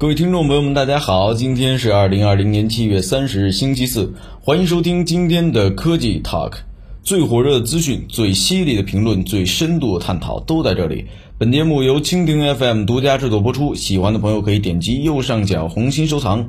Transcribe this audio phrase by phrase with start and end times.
[0.00, 6.54] 各位听众朋友们，大家好，今天是二零二零年七月三十日，星期四，欢迎收听今天的科技 Talk，
[7.02, 11.04] 最火热的资讯、最犀利的评论、最深度的探讨都在这里。
[11.36, 16.48] 本节目由蜻蜓 FM 独家制作播出，喜欢的朋友可以点击右上角红心收藏。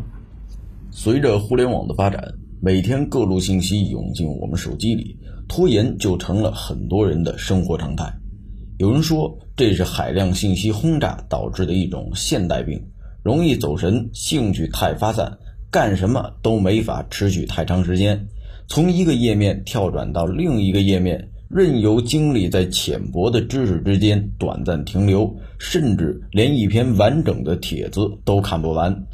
[0.89, 2.23] 随着互联网的发展，
[2.61, 5.17] 每天各路信息涌进我们手机里，
[5.49, 8.13] 拖延就成了很多人的生活常态。
[8.77, 12.81] 有人说，这是海量信息轰炸导致的一种现代病。
[13.23, 15.37] 容易走神，兴趣太发散，
[15.69, 18.27] 干什么都没法持续太长时间。
[18.67, 29.05] 从一个页面跳转到另一个页面，任由精力在浅薄的知识之间短暂停留，甚至连一篇完整的帖子都看不完。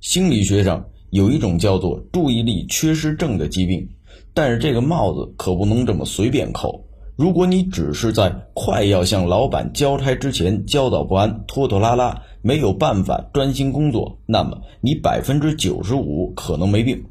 [0.00, 3.88] 心理学上有一种叫做注意力缺失症的疾病，
[4.34, 6.84] 但是这个帽子可不能这么随便扣。
[7.16, 17.02] 如果你只是在快要向老板交差之前焦躁不安、拖拖拉拉，没有办法专心工作，那么你百分之九十五可能没病。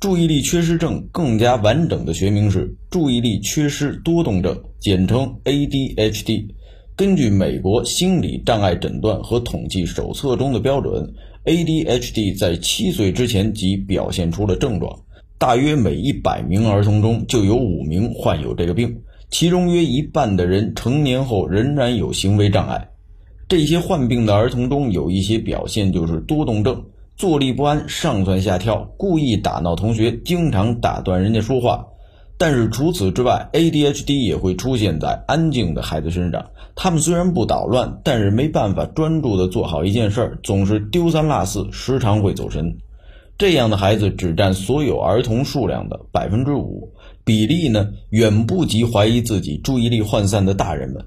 [0.00, 6.46] 注意力缺失症更加完整的学名是注意力缺失多动症，简称 ADHD。
[6.94, 11.12] 根据美国心理障碍诊断和统计手册中的标准
[11.44, 14.98] ，ADHD 在七岁之前即表现出了症状，
[15.38, 19.00] 大约每一百名儿童中就有五名患有这个病。
[19.30, 22.88] 其中约一半的人成年后仍然有行为障碍。
[23.48, 26.84] 这些患病的儿童中有一些表现就是多动症，
[27.16, 31.86] 坐立不安、上蹿下跳，故意打闹同学，经常打断人家说话。
[32.36, 36.44] 但是除此之外，ADHD 也会出现在安静的孩子身上。
[36.76, 42.76] 他们虽然不捣乱，但是没办法专注地做好一件事儿，总是丢三落四，时常会走神。
[43.38, 46.92] 这样的孩子只占所有儿童数量的百分之五。
[47.24, 51.04] 比例呢，远不及怀疑自己注意力涣散的大人们，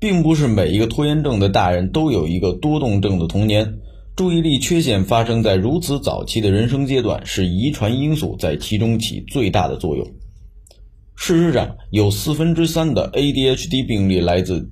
[0.00, 3.78] 并不是每一个拖延症的大人都有一个多动症的童年。
[4.14, 10.04] 注意力缺陷发生在如此早期的人生阶段，是遗传因素在其中起最大的作用。
[11.14, 14.68] 事实上，有四分之三的 ADHD 病例来自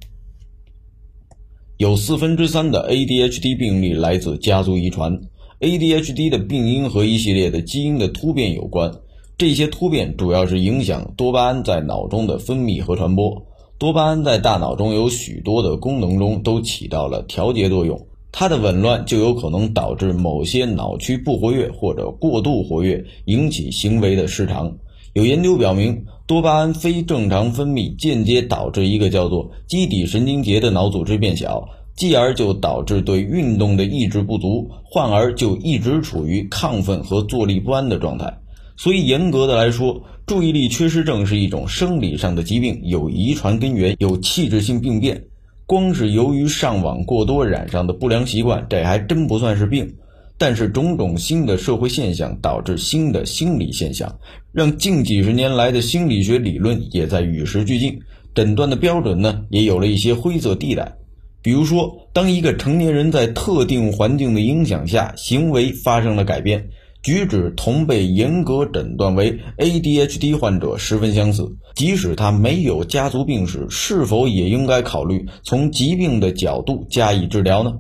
[1.77, 5.21] 有四分之三的 ADHD 病例来自家族遗传。
[5.61, 8.93] ADHD 的病因和一系列的基因的突变有关。
[9.39, 13.47] 这些突变主要是影响多巴胺在脑中的分泌和传播。
[13.79, 24.75] 多巴胺在大脑中有许多的功能中都起到了调节作用，它的紊乱就有可能导致某些脑区不活跃或者过度活跃，引起行为的失常。
[25.13, 38.39] 有研究表明，多巴胺非正常分泌间接导致一个叫做基底神经节的脑组织变小，继而就导致对运动的抑制不足，患儿就一直处于亢奋和坐立不安的状态。
[38.77, 45.23] 所以，严格的来说，注意力缺失症是一种生理上的疾病，有遗传根源，有器质性病变。
[45.65, 49.91] 光是由于上网过多染上的不良习惯，这还真不算是病。
[50.39, 54.15] 但是，种种新的社会现象导致新的心理现象，
[54.53, 57.99] 让近几十年来的心理学理论也在与时俱进，
[58.35, 60.93] 诊断的标准呢，也有了一些灰色地带。
[61.41, 66.69] 比如说，当一个成年人在特定环境的影响下，行为发生了改变。
[67.07, 77.73] 举止同被严格诊断为 ADHD 患者十分相似，即使他没有家族病史，是否也应该考虑从疾病的角度加以治疗呢？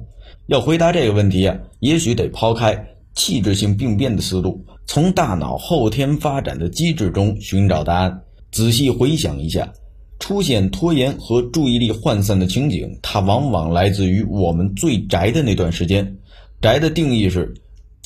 [0.46, 8.22] 要回答这个问题啊，也许得抛开器质性病变的思路，从大脑后天发展的机制中寻找答案。
[8.52, 9.72] 仔细回想一下，
[10.20, 16.16] 出现拖延和注意力涣散的情景，它往往来自于我们最宅的那段时间。
[16.60, 17.52] 宅的定义是。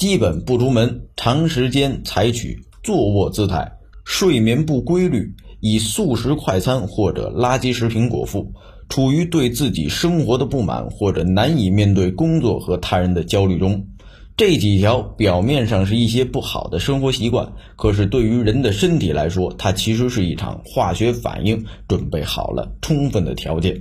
[0.00, 3.70] 基本不出门，长时间采取坐卧姿态，
[4.02, 8.50] 睡眠不规律，以速食快餐或者垃圾食品果腹，
[8.88, 13.88] 处于对自己生活的不满或者难以面对工作和他人的焦虑中。
[14.38, 23.78] 这几条表面上是一些不好的生活习惯，可是对于人的身体来说，它其实是一场化学反应，准备好了充分的条件。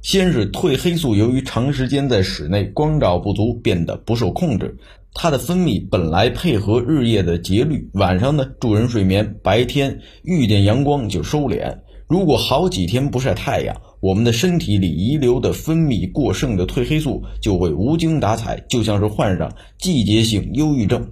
[0.00, 4.78] 先是褪黑素，由于长时间在室内光照不足，变得不受控制。
[5.14, 11.76] 它的分泌本来配合日夜的节律，晚上呢助人睡眠，白天遇见阳光就收敛。
[12.06, 21.10] 如果好几天不晒太阳，我们的身体里遗留的分泌过剩的褪黑素就会无精打采，就像是患上季节性忧郁症。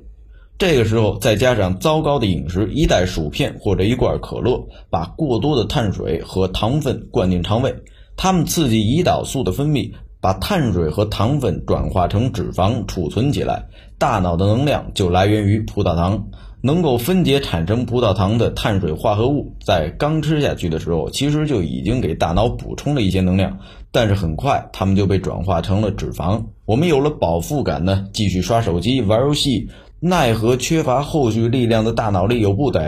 [0.56, 7.74] 这个时候再加上糟糕的饮食，一袋薯片或者一罐可乐，把过多的碳水和糖分灌进肠胃，
[8.16, 9.90] 它们刺激胰岛素的分泌。
[10.18, 13.64] 把碳水和糖分转化成脂肪储存起来，
[13.98, 16.26] 大脑的能量就来源于葡萄糖。
[16.62, 23.56] 能够分解产生葡萄糖的碳水化合物，在刚吃下去的时候，其实就已经给大脑补充了一些能量，
[23.92, 26.42] 但是很快它们就被转化成了脂肪。
[26.64, 29.68] 我们有了饱腹感呢，继续刷手机、玩游戏，
[30.00, 32.80] 奈何缺乏后续力量的大脑力有不得。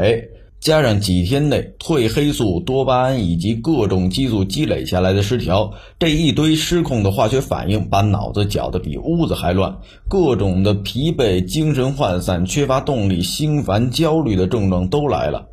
[0.61, 9.79] 加上几天内褪黑素、多巴胺以及各种激素积累下来的失调，这一堆失控的化学反应把脑子搅得比屋子还乱，
[10.09, 15.47] 各种的疲惫、精神涣散、缺乏动力、心烦、焦虑的症状都来了。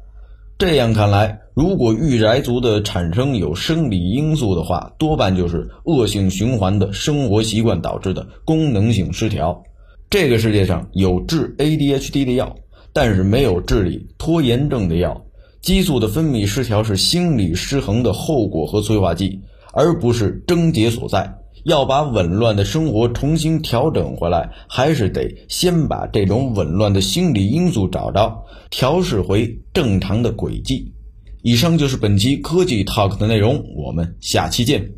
[0.57, 9.63] 这样看来，如果御宅族的产生有生理因素的话，多半就是恶性循环的生活习惯导致的功能性失调。
[10.09, 12.55] 这个世界上有治 ADHD 的药。
[12.95, 15.21] 但是没有治理拖延症的药，
[15.62, 19.38] 激素的分泌失调是心理失衡的后果和催化剂，
[19.74, 21.30] 而不是症结所在。
[21.65, 28.33] 要把紊乱的生活重新调整回来，还是得先把这种紊乱的心理因素找着，
[28.69, 30.94] 调试回正常的轨迹。
[31.41, 34.89] 以上就是本期科技 Talk 的内容，我们下期见。